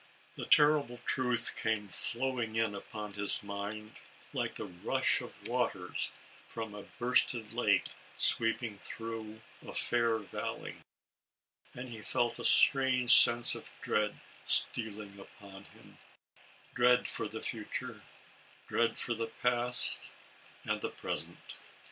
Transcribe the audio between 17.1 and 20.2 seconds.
the future, dread for the past,